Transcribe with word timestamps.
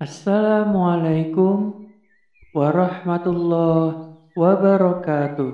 Assalamualaikum 0.00 1.92
warahmatullahi 2.56 4.16
wabarakatuh. 4.32 5.52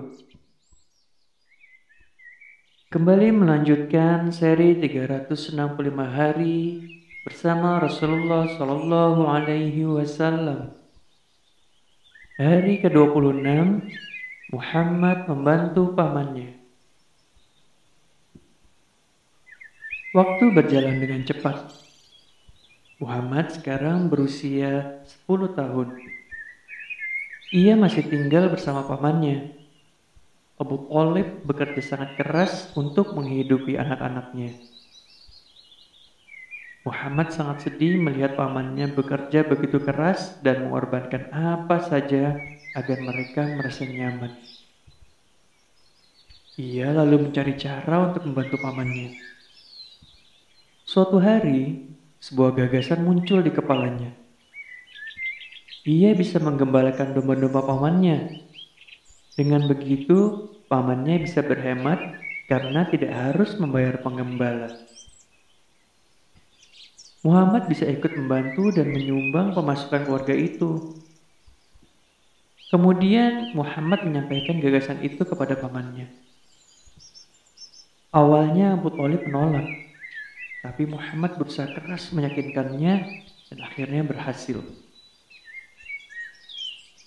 Kembali 2.94 3.34
melanjutkan 3.34 4.30
seri 4.30 4.78
365 4.78 5.50
hari 5.98 6.78
bersama 7.26 7.82
Rasulullah 7.82 8.46
Shallallahu 8.54 9.26
Alaihi 9.26 9.82
Wasallam. 9.82 10.78
Hari 12.38 12.86
ke-26 12.86 13.42
Muhammad 14.54 15.26
membantu 15.26 15.90
pamannya. 15.90 16.54
Waktu 20.14 20.44
berjalan 20.54 21.02
dengan 21.02 21.26
cepat. 21.26 21.85
Muhammad 22.96 23.52
sekarang 23.52 24.08
berusia 24.08 25.04
10 25.28 25.52
tahun. 25.52 26.00
Ia 27.52 27.76
masih 27.76 28.08
tinggal 28.08 28.48
bersama 28.48 28.88
pamannya. 28.88 29.52
Abu 30.56 30.88
Talib 30.88 31.44
bekerja 31.44 31.84
sangat 31.84 32.16
keras 32.16 32.72
untuk 32.72 33.12
menghidupi 33.12 33.76
anak-anaknya. 33.76 34.56
Muhammad 36.88 37.36
sangat 37.36 37.68
sedih 37.68 38.00
melihat 38.00 38.32
pamannya 38.32 38.88
bekerja 38.88 39.44
begitu 39.44 39.76
keras 39.76 40.40
dan 40.40 40.64
mengorbankan 40.64 41.28
apa 41.36 41.84
saja 41.84 42.40
agar 42.72 42.98
mereka 43.04 43.44
merasa 43.44 43.84
nyaman. 43.84 44.32
Ia 46.56 46.96
lalu 46.96 47.28
mencari 47.28 47.60
cara 47.60 48.08
untuk 48.08 48.24
membantu 48.24 48.56
pamannya. 48.56 49.20
Suatu 50.88 51.20
hari, 51.20 51.92
sebuah 52.26 52.58
gagasan 52.58 53.06
muncul 53.06 53.38
di 53.38 53.54
kepalanya. 53.54 54.10
Ia 55.86 56.10
bisa 56.18 56.42
menggembalakan 56.42 57.14
domba-domba 57.14 57.62
pamannya. 57.62 58.42
Dengan 59.38 59.70
begitu, 59.70 60.50
pamannya 60.66 61.22
bisa 61.22 61.46
berhemat 61.46 62.18
karena 62.50 62.82
tidak 62.90 63.14
harus 63.14 63.54
membayar 63.62 64.02
penggembala. 64.02 64.74
Muhammad 67.22 67.70
bisa 67.70 67.86
ikut 67.86 68.10
membantu 68.18 68.74
dan 68.74 68.90
menyumbang 68.90 69.54
pemasukan 69.54 70.02
keluarga 70.02 70.34
itu. 70.34 70.98
Kemudian 72.74 73.54
Muhammad 73.54 74.02
menyampaikan 74.02 74.58
gagasan 74.58 74.98
itu 75.06 75.22
kepada 75.22 75.54
pamannya. 75.54 76.10
Awalnya 78.10 78.74
Abu 78.74 78.90
Talib 78.90 79.22
menolak, 79.30 79.85
tapi 80.66 80.82
Muhammad 80.82 81.38
berusaha 81.38 81.70
keras 81.70 82.10
meyakinkannya 82.10 82.94
dan 83.46 83.58
akhirnya 83.62 84.02
berhasil. 84.02 84.58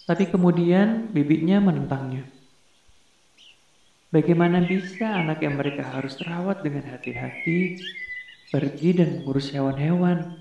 Tapi 0.08 0.32
kemudian 0.32 1.12
bibitnya 1.12 1.60
menentangnya. 1.60 2.24
Bagaimana 4.16 4.64
bisa 4.64 5.12
anak 5.12 5.44
yang 5.44 5.60
mereka 5.60 5.86
harus 5.86 6.16
rawat 6.24 6.64
dengan 6.64 6.88
hati-hati 6.88 7.84
pergi 8.48 8.90
dan 8.96 9.22
mengurus 9.22 9.52
hewan-hewan? 9.52 10.40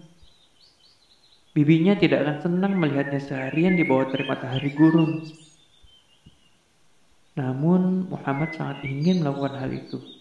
Bibinya 1.58 1.98
tidak 1.98 2.22
akan 2.22 2.38
senang 2.38 2.78
melihatnya 2.78 3.18
seharian 3.18 3.74
di 3.74 3.82
bawah 3.82 4.08
terik 4.14 4.30
matahari 4.30 4.70
gurun. 4.78 5.26
Namun 7.34 8.06
Muhammad 8.08 8.54
sangat 8.54 8.86
ingin 8.86 9.26
melakukan 9.26 9.58
hal 9.58 9.70
itu. 9.74 10.17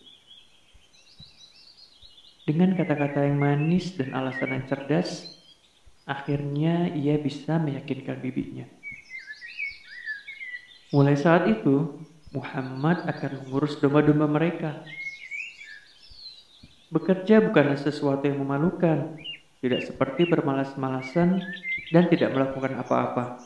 Dengan 2.48 2.80
kata-kata 2.80 3.28
yang 3.28 3.44
manis 3.44 3.92
dan 4.00 4.16
alasan 4.16 4.56
yang 4.56 4.64
cerdas, 4.72 5.36
akhirnya 6.08 6.88
ia 6.95 7.20
bisa 7.20 7.59
meyakinkan 7.59 8.23
bibinya. 8.23 8.64
Mulai 10.95 11.20
saat 11.20 11.52
itu, 11.52 12.00
Muhammad 12.32 13.04
akan 13.04 13.44
mengurus 13.44 13.76
domba-domba 13.83 14.32
mereka. 14.32 14.80
Bekerja 16.88 17.44
bukanlah 17.44 17.76
sesuatu 17.76 18.23
yang 18.23 18.39
memalukan, 18.39 19.20
tidak 19.60 19.83
seperti 19.83 20.23
bermalas-malasan 20.23 21.44
dan 21.92 22.08
tidak 22.08 22.32
melakukan 22.32 22.80
apa-apa. 22.80 23.44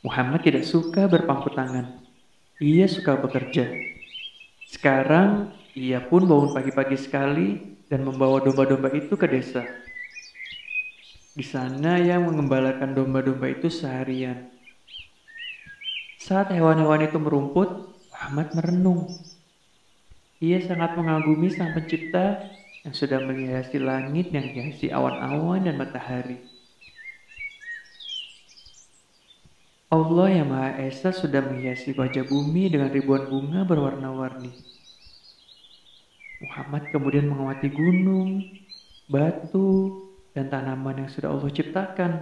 Muhammad 0.00 0.40
tidak 0.40 0.64
suka 0.64 1.04
berpangku 1.04 1.52
tangan. 1.52 2.00
Ia 2.64 2.88
suka 2.88 3.20
bekerja. 3.20 3.68
Sekarang 4.72 5.52
ia 5.72 6.04
pun 6.04 6.28
bangun 6.28 6.52
pagi-pagi 6.52 7.00
sekali 7.00 7.56
dan 7.88 8.04
membawa 8.04 8.44
domba-domba 8.44 8.92
itu 8.92 9.16
ke 9.16 9.24
desa. 9.24 9.64
Di 11.32 11.40
sana 11.40 11.96
ia 11.96 12.20
mengembalakan 12.20 12.92
domba-domba 12.92 13.48
itu 13.48 13.72
seharian. 13.72 14.52
Saat 16.20 16.52
hewan-hewan 16.52 17.08
itu 17.08 17.16
merumput, 17.16 17.88
Muhammad 18.12 18.52
merenung. 18.52 19.08
Ia 20.44 20.60
sangat 20.60 20.92
mengagumi 20.92 21.48
sang 21.48 21.72
pencipta 21.72 22.52
yang 22.84 22.92
sudah 22.92 23.24
menghiasi 23.24 23.80
langit 23.80 24.28
yang 24.28 24.44
dihiasi 24.44 24.92
awan-awan 24.92 25.64
dan 25.64 25.80
matahari. 25.80 26.36
Allah 29.92 30.28
yang 30.32 30.48
Maha 30.52 30.84
Esa 30.84 31.12
sudah 31.12 31.44
menghiasi 31.44 31.96
wajah 31.96 32.24
bumi 32.28 32.68
dengan 32.68 32.92
ribuan 32.92 33.28
bunga 33.28 33.64
berwarna-warni. 33.64 34.52
Muhammad 36.42 36.90
kemudian 36.90 37.30
mengamati 37.30 37.70
gunung, 37.70 38.42
batu, 39.06 40.02
dan 40.34 40.50
tanaman 40.50 41.06
yang 41.06 41.10
sudah 41.12 41.30
Allah 41.30 41.50
ciptakan. 41.54 42.12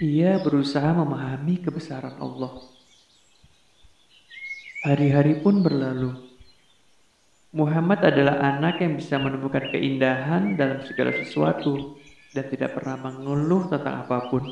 Ia 0.00 0.40
berusaha 0.40 0.96
memahami 0.96 1.60
kebesaran 1.60 2.16
Allah. 2.16 2.64
Hari-hari 4.80 5.44
pun 5.44 5.60
berlalu. 5.60 6.16
Muhammad 7.52 8.00
adalah 8.08 8.40
anak 8.40 8.80
yang 8.80 8.96
bisa 8.96 9.20
menemukan 9.20 9.68
keindahan 9.68 10.56
dalam 10.56 10.80
segala 10.88 11.12
sesuatu 11.12 12.00
dan 12.32 12.48
tidak 12.48 12.78
pernah 12.78 12.96
mengeluh 12.96 13.68
tentang 13.68 14.08
apa 14.08 14.32
pun. 14.32 14.48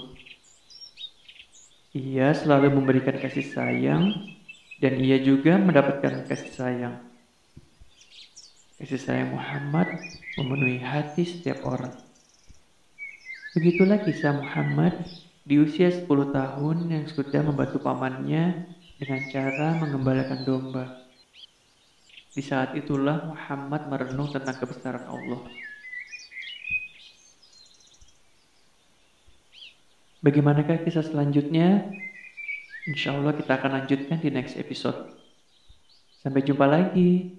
Ia 1.97 2.37
selalu 2.37 2.69
memberikan 2.77 3.17
kasih 3.17 3.49
sayang 3.49 4.13
dan 4.77 5.01
ia 5.01 5.17
juga 5.17 5.57
mendapatkan 5.57 6.29
kasih 6.29 6.53
sayang. 6.53 7.08
Kasih 8.79 9.03
sayang 9.03 9.35
Muhammad 9.35 9.91
memenuhi 10.39 10.79
hati 10.79 11.27
setiap 11.27 11.67
orang. 11.67 11.91
Begitulah 13.59 13.99
kisah 14.07 14.39
Muhammad 14.39 15.03
di 15.43 15.59
usia 15.59 15.91
10 15.91 16.07
tahun 16.07 16.87
yang 16.87 17.11
sudah 17.11 17.43
membantu 17.43 17.83
pamannya 17.83 18.71
dengan 19.03 19.21
cara 19.35 19.83
mengembalakan 19.83 20.47
domba. 20.47 21.11
Di 22.31 22.39
saat 22.39 22.79
itulah 22.79 23.27
Muhammad 23.27 23.91
merenung 23.91 24.31
tentang 24.31 24.55
kebesaran 24.55 25.11
Allah. 25.11 25.43
Bagaimanakah 30.23 30.87
kisah 30.87 31.03
selanjutnya? 31.03 31.83
Insya 32.87 33.19
Allah 33.19 33.35
kita 33.35 33.59
akan 33.59 33.83
lanjutkan 33.83 34.23
di 34.23 34.31
next 34.31 34.55
episode. 34.55 35.19
Sampai 36.23 36.47
jumpa 36.47 36.63
lagi. 36.63 37.39